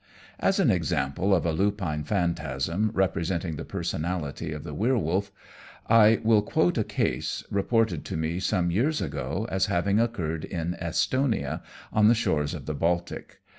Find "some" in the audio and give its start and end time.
8.39-8.71